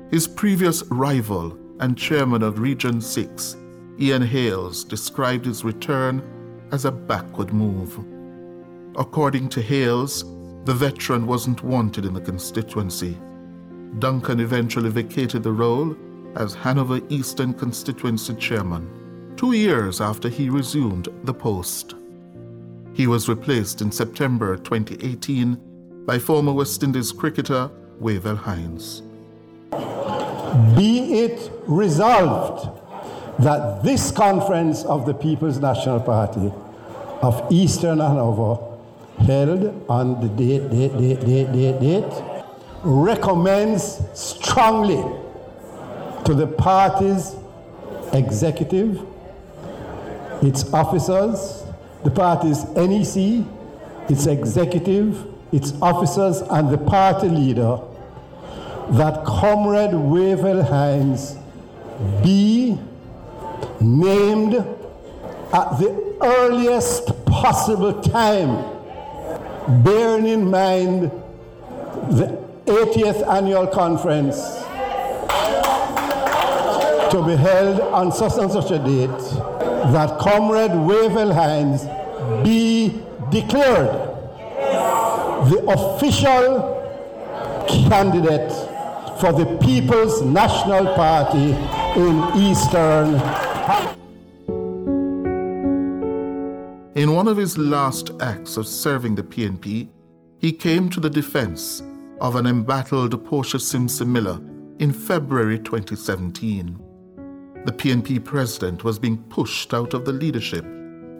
His 0.09 0.25
previous 0.25 0.83
rival 0.83 1.57
and 1.83 1.97
chairman 1.97 2.41
of 2.41 2.59
Region 2.59 3.01
6, 3.01 3.57
Ian 3.99 4.25
Hayles, 4.25 4.87
described 4.87 5.45
his 5.45 5.65
return 5.65 6.23
as 6.71 6.85
a 6.85 6.91
backward 6.91 7.51
move. 7.53 7.99
According 8.95 9.49
to 9.49 9.61
Hayles, 9.61 10.23
the 10.63 10.73
veteran 10.73 11.27
wasn't 11.27 11.61
wanted 11.61 12.05
in 12.05 12.13
the 12.13 12.21
constituency. 12.21 13.17
Duncan 13.99 14.39
eventually 14.39 14.89
vacated 14.89 15.43
the 15.43 15.51
role 15.51 15.93
as 16.37 16.53
Hanover 16.53 17.01
Eastern 17.09 17.53
constituency 17.53 18.33
chairman, 18.35 19.33
two 19.35 19.51
years 19.51 19.99
after 19.99 20.29
he 20.29 20.49
resumed 20.49 21.09
the 21.25 21.33
post. 21.33 21.95
He 22.93 23.07
was 23.07 23.27
replaced 23.27 23.81
in 23.81 23.91
September 23.91 24.55
2018 24.55 26.05
by 26.05 26.17
former 26.17 26.53
West 26.53 26.81
Indies 26.81 27.11
cricketer 27.11 27.69
Wavell 27.99 28.37
Hinds. 28.37 29.03
Be 30.75 31.23
it 31.23 31.51
resolved 31.65 32.69
that 33.39 33.83
this 33.83 34.11
conference 34.11 34.83
of 34.83 35.07
the 35.07 35.13
People's 35.13 35.57
National 35.57 35.99
Party 35.99 36.51
of 37.23 37.51
Eastern 37.51 37.99
Hanover 37.99 38.59
held 39.19 39.85
on 39.89 40.21
the 40.21 40.29
date, 40.29 40.69
date, 40.69 40.97
date, 40.97 41.19
date, 41.25 41.51
date, 41.51 41.79
date, 41.79 42.23
recommends 42.83 44.01
strongly 44.13 45.01
to 46.25 46.35
the 46.35 46.45
party's 46.45 47.35
executive, 48.13 49.01
its 50.43 50.71
officers, 50.71 51.63
the 52.03 52.11
party's 52.11 52.63
NEC, 52.75 53.43
its 54.07 54.27
executive, 54.27 55.25
its 55.51 55.73
officers, 55.81 56.41
and 56.41 56.69
the 56.69 56.77
party 56.77 57.29
leader 57.29 57.79
that 58.93 59.25
Comrade 59.25 59.91
Wavell 59.91 60.61
Hinds 60.63 61.35
be 62.23 62.77
named 63.81 64.53
at 64.53 65.79
the 65.79 66.17
earliest 66.21 67.25
possible 67.25 68.01
time 68.03 68.71
bearing 69.83 70.27
in 70.27 70.49
mind 70.49 71.11
the 72.11 72.39
80th 72.65 73.27
annual 73.27 73.65
conference 73.65 74.37
to 77.11 77.23
be 77.25 77.35
held 77.35 77.79
on 77.79 78.11
such 78.11 78.33
and 78.37 78.51
such 78.51 78.69
a 78.69 78.77
date, 78.77 79.09
that 79.91 80.19
Comrade 80.19 80.71
Wavell 80.71 81.33
Hinds 81.33 81.83
be 82.43 83.01
declared 83.31 83.91
the 85.49 85.63
official 85.67 86.69
candidate 87.67 88.51
for 89.23 89.31
the 89.31 89.57
People's 89.59 90.21
National 90.21 90.93
Party 90.95 91.51
in 91.97 92.15
Eastern 92.35 93.13
In 96.97 97.13
one 97.15 97.29
of 97.29 97.37
his 97.37 97.57
last 97.57 98.11
acts 98.19 98.57
of 98.57 98.67
serving 98.67 99.15
the 99.15 99.23
PNP, 99.23 99.87
he 100.39 100.51
came 100.51 100.89
to 100.89 100.99
the 100.99 101.09
defense 101.09 101.81
of 102.19 102.35
an 102.35 102.45
embattled 102.45 103.23
Portia 103.23 103.59
Simpson 103.59 104.11
Miller 104.11 104.41
in 104.79 104.91
February 104.91 105.57
2017. 105.57 106.77
The 107.63 107.71
PNP 107.71 108.25
president 108.25 108.83
was 108.83 108.99
being 108.99 109.23
pushed 109.29 109.73
out 109.73 109.93
of 109.93 110.03
the 110.03 110.11
leadership 110.11 110.65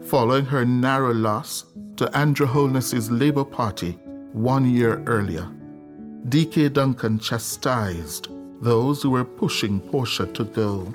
following 0.02 0.44
her 0.44 0.66
narrow 0.66 1.14
loss 1.14 1.64
to 1.96 2.14
Andrew 2.14 2.46
Holness's 2.46 3.10
Labour 3.10 3.44
Party 3.44 3.92
one 4.34 4.70
year 4.70 5.02
earlier. 5.06 5.48
D.K. 6.26 6.70
Duncan 6.70 7.18
chastised 7.18 8.28
those 8.62 9.02
who 9.02 9.10
were 9.10 9.26
pushing 9.26 9.78
Portia 9.78 10.26
to 10.28 10.44
go. 10.44 10.94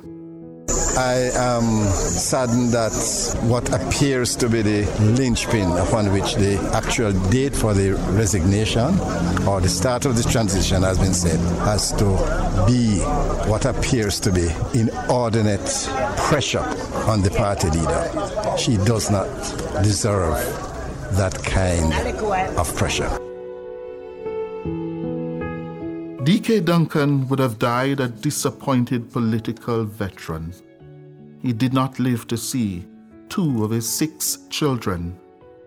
I 0.98 1.30
am 1.36 1.64
saddened 1.94 2.72
that 2.72 2.92
what 3.44 3.72
appears 3.72 4.36
to 4.38 4.50
be 4.50 4.64
the 4.64 4.86
linchpin 5.18 5.72
upon 5.78 6.12
which 6.12 6.34
the 6.34 6.58
actual 6.74 7.12
date 7.30 7.56
for 7.56 7.76
the 7.76 7.94
resignation 8.18 9.00
or 9.48 9.62
the 9.62 9.70
start 9.70 10.06
of 10.06 10.16
this 10.16 10.26
transition 10.26 10.82
has 10.82 10.98
been 10.98 11.14
set 11.14 11.40
has 11.60 11.92
to 11.94 12.06
be 12.66 12.98
what 13.48 13.66
appears 13.66 14.20
to 14.22 14.32
be 14.32 14.50
inordinate 14.74 15.90
pressure 16.18 16.66
on 17.08 17.22
the 17.22 17.30
party 17.30 17.70
leader. 17.70 18.58
She 18.58 18.78
does 18.78 19.12
not 19.12 19.28
deserve 19.84 20.34
that 21.18 21.40
kind 21.44 21.94
of 22.58 22.76
pressure. 22.76 23.29
D.K. 26.30 26.60
Duncan 26.60 27.28
would 27.28 27.40
have 27.40 27.58
died 27.58 28.00
a 28.00 28.08
disappointed 28.08 29.12
political 29.12 29.84
veteran. 29.84 30.54
He 31.42 31.54
did 31.54 31.74
not 31.74 31.98
live 31.98 32.28
to 32.28 32.38
see 32.38 32.86
two 33.30 33.64
of 33.64 33.72
his 33.72 33.90
six 33.90 34.38
children, 34.52 35.20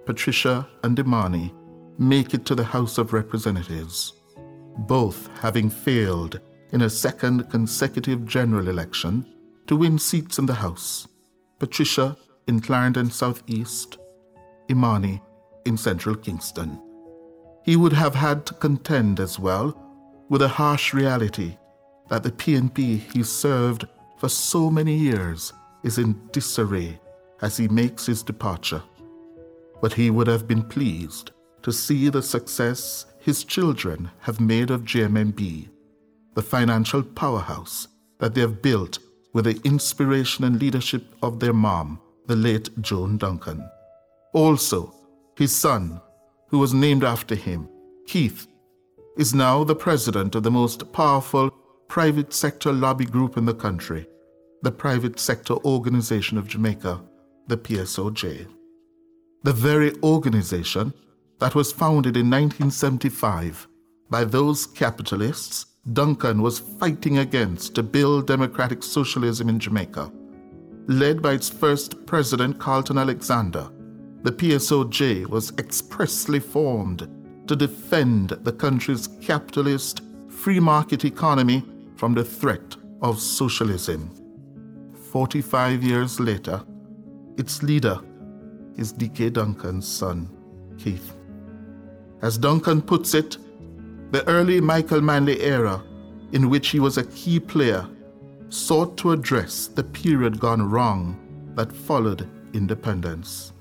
Patricia 0.06 0.68
and 0.84 0.96
Imani, 0.96 1.52
make 1.98 2.32
it 2.32 2.44
to 2.44 2.54
the 2.54 2.62
House 2.62 2.96
of 2.96 3.12
Representatives, 3.12 4.12
both 4.78 5.28
having 5.40 5.68
failed 5.68 6.38
in 6.70 6.82
a 6.82 6.90
second 6.90 7.50
consecutive 7.50 8.24
general 8.24 8.68
election 8.68 9.26
to 9.66 9.74
win 9.74 9.98
seats 9.98 10.38
in 10.38 10.46
the 10.46 10.54
House. 10.54 11.08
Patricia 11.58 12.16
in 12.46 12.60
Clarendon 12.60 13.10
Southeast, 13.10 13.98
Imani 14.70 15.20
in 15.66 15.76
Central 15.76 16.14
Kingston. 16.14 16.80
He 17.64 17.74
would 17.74 17.94
have 17.94 18.14
had 18.14 18.46
to 18.46 18.54
contend 18.54 19.18
as 19.18 19.40
well 19.40 19.76
with 20.32 20.40
a 20.40 20.48
harsh 20.48 20.94
reality 20.94 21.58
that 22.08 22.22
the 22.22 22.30
PNP 22.30 23.00
he 23.12 23.22
served 23.22 23.84
for 24.16 24.30
so 24.30 24.70
many 24.70 24.94
years 24.94 25.52
is 25.82 25.98
in 25.98 26.18
disarray 26.32 26.98
as 27.42 27.58
he 27.58 27.68
makes 27.68 28.06
his 28.06 28.22
departure. 28.22 28.82
But 29.82 29.92
he 29.92 30.08
would 30.08 30.28
have 30.28 30.48
been 30.48 30.62
pleased 30.62 31.32
to 31.60 31.70
see 31.70 32.08
the 32.08 32.22
success 32.22 33.04
his 33.20 33.44
children 33.44 34.10
have 34.20 34.40
made 34.40 34.70
of 34.70 34.84
JMMB, 34.84 35.68
the 36.32 36.42
financial 36.42 37.02
powerhouse 37.02 37.88
that 38.18 38.34
they 38.34 38.40
have 38.40 38.62
built 38.62 39.00
with 39.34 39.44
the 39.44 39.60
inspiration 39.64 40.46
and 40.46 40.58
leadership 40.58 41.04
of 41.22 41.40
their 41.40 41.52
mom, 41.52 42.00
the 42.26 42.36
late 42.36 42.70
Joan 42.80 43.18
Duncan. 43.18 43.68
Also, 44.32 44.94
his 45.36 45.54
son, 45.54 46.00
who 46.48 46.58
was 46.58 46.72
named 46.72 47.04
after 47.04 47.34
him, 47.34 47.68
Keith, 48.06 48.46
is 49.16 49.34
now 49.34 49.62
the 49.62 49.74
president 49.74 50.34
of 50.34 50.42
the 50.42 50.50
most 50.50 50.92
powerful 50.92 51.50
private 51.88 52.32
sector 52.32 52.72
lobby 52.72 53.04
group 53.04 53.36
in 53.36 53.44
the 53.44 53.54
country, 53.54 54.06
the 54.62 54.72
Private 54.72 55.20
Sector 55.20 55.54
Organization 55.64 56.38
of 56.38 56.48
Jamaica, 56.48 57.02
the 57.48 57.56
PSOJ. 57.56 58.46
The 59.42 59.52
very 59.52 59.92
organization 60.02 60.94
that 61.40 61.54
was 61.54 61.72
founded 61.72 62.16
in 62.16 62.30
1975 62.30 63.68
by 64.08 64.24
those 64.24 64.66
capitalists 64.66 65.66
Duncan 65.92 66.40
was 66.40 66.60
fighting 66.60 67.18
against 67.18 67.74
to 67.74 67.82
build 67.82 68.28
democratic 68.28 68.82
socialism 68.82 69.48
in 69.48 69.58
Jamaica. 69.58 70.12
Led 70.86 71.20
by 71.20 71.32
its 71.32 71.50
first 71.50 72.06
president, 72.06 72.58
Carlton 72.58 72.98
Alexander, 72.98 73.68
the 74.22 74.30
PSOJ 74.30 75.26
was 75.26 75.52
expressly 75.58 76.38
formed 76.38 77.08
to 77.46 77.56
defend 77.56 78.30
the 78.30 78.52
country's 78.52 79.08
capitalist 79.20 80.02
free 80.28 80.60
market 80.60 81.04
economy 81.04 81.64
from 81.96 82.14
the 82.14 82.24
threat 82.24 82.76
of 83.00 83.20
socialism. 83.20 84.10
45 85.10 85.82
years 85.82 86.18
later, 86.18 86.62
its 87.36 87.62
leader 87.62 88.00
is 88.76 88.92
D.K. 88.92 89.30
Duncan's 89.30 89.86
son, 89.86 90.28
Keith. 90.78 91.14
As 92.22 92.38
Duncan 92.38 92.80
puts 92.80 93.14
it, 93.14 93.36
the 94.12 94.26
early 94.28 94.60
Michael 94.60 95.00
Manley 95.00 95.40
era, 95.40 95.82
in 96.32 96.48
which 96.48 96.68
he 96.68 96.80
was 96.80 96.98
a 96.98 97.04
key 97.04 97.40
player, 97.40 97.86
sought 98.48 98.96
to 98.98 99.12
address 99.12 99.66
the 99.66 99.82
period 99.82 100.38
gone 100.38 100.68
wrong 100.68 101.18
that 101.54 101.72
followed 101.72 102.28
independence. 102.52 103.52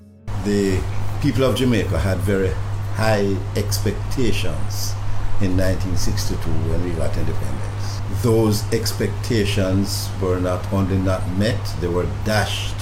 The 0.44 0.82
people 1.20 1.44
of 1.44 1.56
Jamaica 1.56 1.98
had 1.98 2.18
very 2.18 2.52
high 2.94 3.36
expectations 3.56 4.92
in 5.40 5.56
1962 5.56 6.36
when 6.70 6.84
we 6.84 6.90
got 6.92 7.16
independence. 7.16 8.00
Those 8.22 8.62
expectations 8.72 10.08
were 10.20 10.38
not 10.38 10.72
only 10.72 10.98
not 10.98 11.28
met, 11.32 11.60
they 11.80 11.88
were 11.88 12.06
dashed 12.24 12.76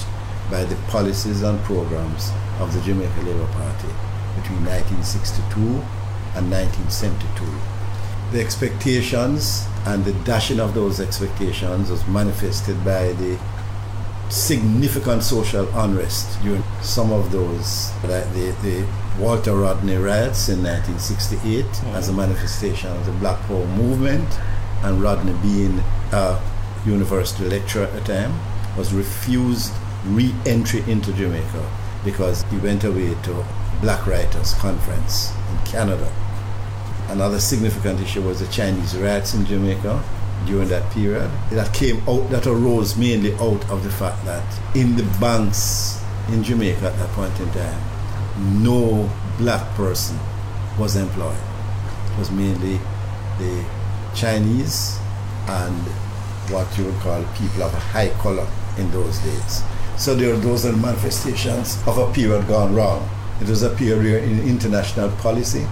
by 0.49 0.65
the 0.65 0.75
policies 0.91 1.41
and 1.41 1.59
programs 1.61 2.31
of 2.59 2.73
the 2.73 2.81
Jamaica 2.81 3.21
Labour 3.21 3.47
Party 3.53 3.87
between 4.35 4.63
1962 4.65 5.59
and 6.35 6.51
1972. 6.51 7.45
The 8.31 8.41
expectations 8.41 9.65
and 9.85 10.05
the 10.05 10.13
dashing 10.23 10.59
of 10.59 10.73
those 10.73 10.99
expectations 10.99 11.89
was 11.89 12.05
manifested 12.07 12.77
by 12.85 13.13
the 13.13 13.39
significant 14.29 15.23
social 15.23 15.67
unrest 15.79 16.41
during 16.41 16.63
some 16.81 17.11
of 17.11 17.31
those, 17.31 17.91
like 18.03 18.31
the, 18.33 18.55
the 18.63 18.87
Walter 19.19 19.55
Rodney 19.55 19.97
riots 19.97 20.49
in 20.49 20.63
1968 20.63 21.65
mm. 21.65 21.93
as 21.93 22.09
a 22.09 22.13
manifestation 22.13 22.91
of 22.91 23.05
the 23.05 23.11
Black 23.13 23.39
Power 23.47 23.65
movement, 23.67 24.27
and 24.83 25.01
Rodney 25.01 25.33
being 25.41 25.79
a 26.11 26.41
university 26.85 27.45
lecturer 27.45 27.83
at 27.83 27.93
the 27.93 28.01
time, 28.01 28.33
was 28.77 28.93
refused 28.93 29.73
re-entry 30.05 30.79
into 30.89 31.13
Jamaica 31.13 31.69
because 32.03 32.43
he 32.43 32.57
went 32.57 32.83
away 32.83 33.13
to 33.23 33.45
Black 33.81 34.07
Writers 34.07 34.53
Conference 34.55 35.31
in 35.51 35.71
Canada. 35.71 36.11
Another 37.09 37.39
significant 37.39 37.99
issue 37.99 38.21
was 38.21 38.39
the 38.39 38.47
Chinese 38.47 38.95
riots 38.95 39.33
in 39.33 39.45
Jamaica 39.45 40.03
during 40.45 40.69
that 40.69 40.89
period. 40.93 41.29
That 41.51 41.73
came 41.73 41.97
out, 42.07 42.29
that 42.31 42.47
arose 42.47 42.97
mainly 42.97 43.33
out 43.35 43.69
of 43.69 43.83
the 43.83 43.91
fact 43.91 44.23
that 44.25 44.75
in 44.75 44.95
the 44.95 45.03
banks 45.19 46.01
in 46.29 46.43
Jamaica 46.43 46.85
at 46.85 46.97
that 46.97 47.09
point 47.09 47.37
in 47.39 47.51
time, 47.51 47.90
no 48.37 49.09
black 49.37 49.75
person 49.75 50.17
was 50.77 50.95
employed. 50.95 51.37
It 52.13 52.19
was 52.19 52.31
mainly 52.31 52.79
the 53.37 53.65
Chinese 54.15 54.99
and 55.47 55.75
what 56.51 56.77
you 56.77 56.85
would 56.85 56.95
call 56.95 57.23
people 57.35 57.63
of 57.63 57.73
a 57.73 57.79
high 57.79 58.09
color 58.19 58.47
in 58.77 58.89
those 58.91 59.17
days. 59.19 59.63
So 59.97 60.15
there, 60.15 60.35
those 60.37 60.65
are 60.65 60.75
manifestations 60.75 61.77
of 61.85 61.97
a 61.97 62.11
period 62.11 62.47
gone 62.47 62.73
wrong. 62.73 63.07
It 63.41 63.47
was 63.47 63.63
a 63.63 63.69
period 63.69 64.23
in 64.23 64.39
international 64.47 65.09
policy. 65.17 65.67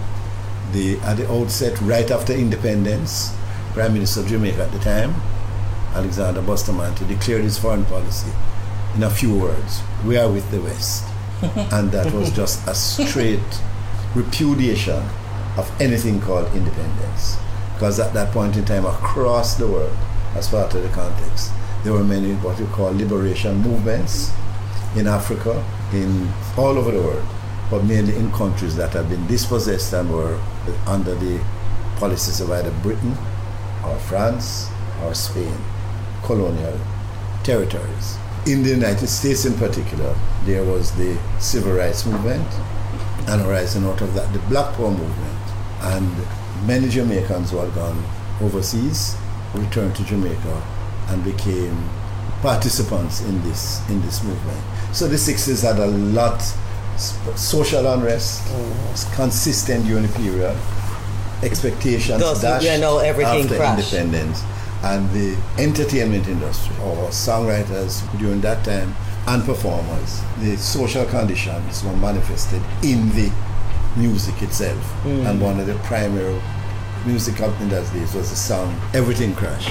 The, 0.71 0.99
at 0.99 1.17
the 1.17 1.31
outset, 1.31 1.79
right 1.81 2.09
after 2.11 2.33
independence, 2.33 3.35
Prime 3.73 3.93
Minister 3.93 4.21
of 4.21 4.27
Jamaica 4.27 4.63
at 4.63 4.71
the 4.71 4.79
time, 4.79 5.15
Alexander 5.93 6.41
Bustamante, 6.41 7.05
declared 7.07 7.41
his 7.41 7.57
foreign 7.57 7.85
policy 7.85 8.31
in 8.95 9.03
a 9.03 9.09
few 9.09 9.35
words. 9.35 9.81
We 10.05 10.17
are 10.17 10.31
with 10.31 10.49
the 10.51 10.61
West. 10.61 11.08
and 11.71 11.91
that 11.91 12.11
was 12.13 12.31
just 12.31 12.67
a 12.67 12.75
straight 12.75 13.39
repudiation 14.15 15.01
of 15.57 15.71
anything 15.81 16.19
called 16.19 16.45
independence. 16.55 17.37
Because 17.73 17.99
at 17.99 18.13
that 18.13 18.33
point 18.33 18.57
in 18.57 18.65
time, 18.65 18.85
across 18.85 19.55
the 19.55 19.67
world, 19.67 19.95
as 20.35 20.49
part 20.49 20.73
of 20.73 20.83
the 20.83 20.89
context, 20.89 21.51
there 21.83 21.93
were 21.93 22.03
many 22.03 22.33
what 22.35 22.59
we 22.59 22.65
call 22.67 22.91
liberation 22.91 23.55
movements 23.57 24.31
in 24.95 25.07
Africa, 25.07 25.63
in 25.93 26.29
all 26.57 26.77
over 26.77 26.91
the 26.91 27.01
world, 27.01 27.25
but 27.71 27.83
mainly 27.83 28.15
in 28.15 28.31
countries 28.33 28.75
that 28.75 28.91
had 28.91 29.07
been 29.09 29.25
dispossessed 29.27 29.93
and 29.93 30.11
were 30.11 30.39
under 30.85 31.15
the 31.15 31.41
policies 31.95 32.41
of 32.41 32.51
either 32.51 32.71
Britain 32.81 33.15
or 33.85 33.97
France 33.99 34.69
or 35.03 35.13
Spain, 35.13 35.55
colonial 36.23 36.77
territories 37.43 38.17
in 38.45 38.63
the 38.63 38.69
United 38.69 39.07
States 39.07 39.45
in 39.45 39.53
particular, 39.55 40.15
there 40.45 40.63
was 40.63 40.91
the 40.95 41.17
civil 41.39 41.73
rights 41.73 42.05
movement, 42.05 42.47
and 43.27 43.41
arising 43.41 43.85
out 43.85 44.01
of 44.01 44.13
that, 44.13 44.31
the 44.33 44.39
Black 44.49 44.75
Power 44.75 44.91
movement. 44.91 45.39
And 45.81 46.11
many 46.65 46.89
Jamaicans 46.89 47.51
who 47.51 47.57
had 47.57 47.73
gone 47.73 48.03
overseas 48.41 49.15
returned 49.53 49.95
to 49.95 50.03
Jamaica 50.03 50.63
and 51.09 51.23
became 51.23 51.89
participants 52.41 53.21
in 53.21 53.41
this 53.43 53.87
in 53.89 54.01
this 54.01 54.23
movement. 54.23 54.61
So 54.93 55.07
the 55.07 55.17
60s 55.17 55.63
had 55.63 55.79
a 55.79 55.87
lot 55.87 56.41
social 57.35 57.85
unrest, 57.93 58.43
mm. 58.47 59.15
consistent 59.15 59.85
during 59.85 60.03
the 60.05 60.13
period, 60.13 60.55
expectations 61.43 62.19
Thus, 62.19 62.41
dashed 62.41 62.65
you 62.65 62.77
know, 62.77 62.99
everything 62.99 63.43
after 63.43 63.55
crashed. 63.55 63.93
independence 63.93 64.43
and 64.83 65.09
the 65.11 65.37
entertainment 65.57 66.27
industry 66.27 66.75
or 66.83 67.09
songwriters 67.09 68.01
during 68.19 68.41
that 68.41 68.63
time 68.63 68.95
and 69.27 69.43
performers, 69.43 70.21
the 70.39 70.57
social 70.57 71.05
conditions 71.05 71.83
were 71.83 71.95
manifested 71.97 72.61
in 72.83 73.09
the 73.09 73.31
music 73.97 74.41
itself. 74.41 74.81
Mm. 75.03 75.29
And 75.29 75.41
one 75.41 75.59
of 75.59 75.67
the 75.67 75.75
primary 75.79 76.41
musical 77.05 77.51
industries 77.61 78.13
was 78.13 78.29
the 78.29 78.35
song 78.35 78.79
Everything 78.93 79.33
Crashed. 79.35 79.69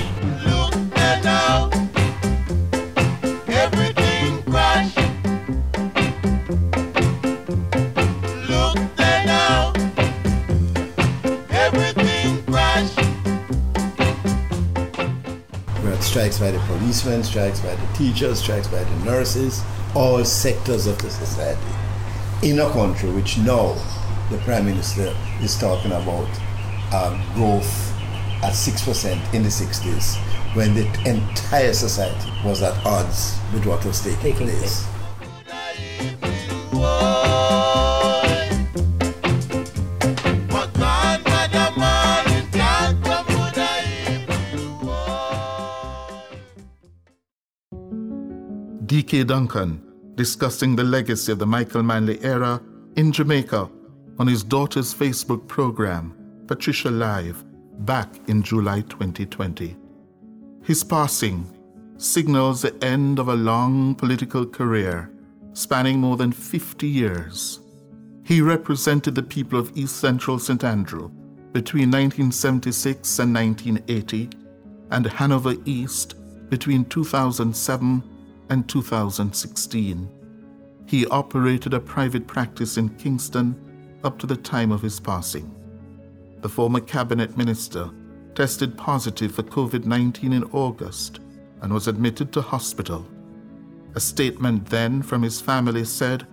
Strikes 16.33 16.53
by 16.53 16.59
the 16.59 16.67
policemen, 16.67 17.25
strikes 17.25 17.61
by 17.61 17.75
the 17.75 17.93
teachers, 17.95 18.41
strikes 18.41 18.69
by 18.69 18.85
the 18.85 19.05
nurses, 19.05 19.63
all 19.95 20.23
sectors 20.25 20.87
of 20.87 20.99
the 20.99 21.09
society. 21.09 21.61
In 22.43 22.59
a 22.61 22.69
country 22.71 23.11
which 23.11 23.39
now 23.39 23.75
the 24.31 24.37
Prime 24.39 24.67
Minister 24.67 25.17
is 25.41 25.59
talking 25.59 25.93
about 25.93 26.29
uh, 26.93 27.35
growth 27.35 27.93
at 28.43 28.53
6% 28.53 29.35
in 29.35 29.43
the 29.43 29.49
60s, 29.49 30.17
when 30.55 30.75
the 30.75 30.87
entire 31.09 31.73
society 31.73 32.31
was 32.45 32.63
at 32.63 32.75
odds 32.85 33.39
with 33.55 33.65
what 33.65 33.83
was 33.87 34.03
taking, 34.03 34.21
taking 34.21 34.49
place. 34.49 34.87
D.K. 49.09 49.25
Duncan 49.25 49.81
discussing 50.17 50.77
the 50.77 50.85
legacy 50.85 51.33
of 51.33 51.39
the 51.39 51.47
Michael 51.47 51.83
Manley 51.83 52.23
era 52.23 52.61
in 52.97 53.11
Jamaica 53.11 53.71
on 54.19 54.27
his 54.27 54.45
daughter's 54.45 54.93
Facebook 54.93 55.49
program, 55.49 56.15
Patricia 56.47 56.91
Live, 56.91 57.43
back 57.87 58.11
in 58.29 58.43
July 58.43 58.83
2020. 58.83 59.75
His 60.63 60.85
passing 60.85 61.47
signals 61.97 62.61
the 62.61 62.85
end 62.85 63.19
of 63.19 63.29
a 63.29 63.35
long 63.35 63.95
political 63.95 64.45
career 64.45 65.11
spanning 65.55 65.99
more 65.99 66.19
than 66.19 66.31
50 66.31 66.87
years. 66.87 67.61
He 68.25 68.43
represented 68.43 69.15
the 69.15 69.23
people 69.23 69.59
of 69.59 69.75
East 69.75 69.97
Central 69.97 70.39
St. 70.39 70.63
Andrew 70.65 71.09
between 71.55 71.91
1976 71.91 73.21
and 73.21 73.35
1980 73.35 74.29
and 74.91 75.07
Hanover 75.07 75.55
East 75.65 76.17
between 76.51 76.85
2007 76.85 78.03
and 78.51 78.69
2016. 78.69 80.09
He 80.87 81.07
operated 81.07 81.75
a 81.75 81.81
private 81.81 82.27
practice 82.27 82.77
in 82.77 82.89
Kingston 82.97 83.55
up 84.05 84.19
to 84.19 84.27
the 84.27 84.37
time 84.37 84.73
of 84.73 84.83
his 84.83 84.99
passing. 85.01 85.55
The 86.41 86.49
former 86.49 86.81
cabinet 86.81 87.37
minister 87.37 87.91
tested 88.35 88.79
positive 88.79 89.35
for 89.35 89.43
COVID 89.43 89.85
19 89.85 90.33
in 90.33 90.45
August 90.53 91.21
and 91.61 91.73
was 91.73 91.89
admitted 91.89 92.33
to 92.33 92.41
hospital. 92.41 93.07
A 93.95 94.01
statement 94.01 94.67
then 94.67 95.03
from 95.03 95.23
his 95.23 95.41
family 95.41 95.85
said, 95.85 96.27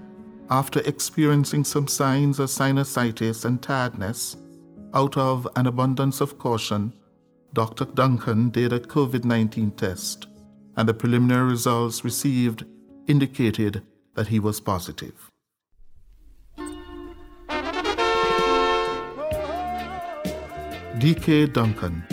after 0.50 0.82
experiencing 0.82 1.64
some 1.64 1.88
signs 1.88 2.40
of 2.40 2.50
sinusitis 2.50 3.46
and 3.46 3.62
tiredness, 3.62 4.38
out 4.94 5.18
of 5.18 5.48
an 5.56 5.66
abundance 5.66 6.22
of 6.22 6.38
caution, 6.38 6.94
Dr. 7.54 7.86
Duncan 7.86 8.50
did 8.50 8.72
a 8.72 8.80
COVID 8.80 9.26
19 9.26 9.72
test, 9.72 10.28
and 10.78 10.88
the 10.88 10.94
preliminary 10.94 11.50
results 11.50 12.04
received 12.04 12.66
indicated 13.08 13.82
that 14.16 14.28
he 14.28 14.40
was 14.40 14.60
positive. 14.60 15.32
D.K. 20.98 21.48
Duncan 21.48 22.04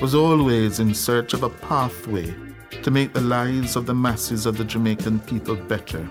was 0.00 0.14
always 0.14 0.80
in 0.80 0.92
search 0.92 1.34
of 1.34 1.44
a 1.44 1.48
pathway 1.48 2.34
to 2.82 2.90
make 2.90 3.12
the 3.12 3.20
lives 3.20 3.76
of 3.76 3.86
the 3.86 3.94
masses 3.94 4.44
of 4.44 4.58
the 4.58 4.64
Jamaican 4.64 5.20
people 5.20 5.56
better. 5.56 6.06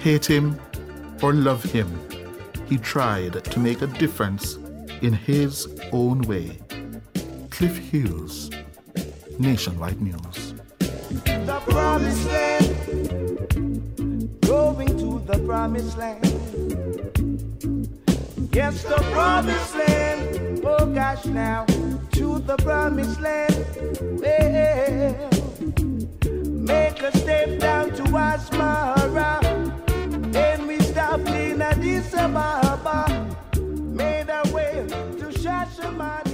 Hate 0.00 0.24
him 0.24 0.58
or 1.22 1.32
love 1.32 1.62
him, 1.62 1.88
he 2.66 2.78
tried 2.78 3.44
to 3.44 3.60
make 3.60 3.82
a 3.82 3.86
difference 3.86 4.56
in 5.02 5.12
his 5.12 5.68
own 5.92 6.22
way. 6.22 6.58
Cliff 7.50 7.76
Hughes, 7.76 8.50
Nationwide 9.38 10.00
News. 10.00 10.45
Promised 11.68 12.26
land, 12.28 12.76
going 14.42 14.98
to 14.98 15.20
the 15.26 15.38
promised 15.46 15.98
land. 15.98 16.24
Yes, 18.52 18.82
the 18.84 18.96
promised 19.12 19.74
land. 19.74 20.60
Oh 20.64 20.86
gosh, 20.86 21.26
now 21.26 21.64
to 22.12 22.38
the 22.38 22.56
promised 22.58 23.20
land. 23.20 23.54
Well, 24.20 25.30
make 26.44 27.02
a 27.02 27.16
step 27.18 27.58
down 27.58 27.90
to 27.96 28.02
Asmara. 28.04 29.42
And 30.34 30.66
we 30.66 30.78
stopped 30.80 31.28
in 31.28 31.60
Addis 31.60 32.14
Ababa. 32.14 33.36
Made 33.60 34.30
our 34.30 34.46
way 34.52 34.86
to 34.88 35.26
Shashamane. 35.40 36.25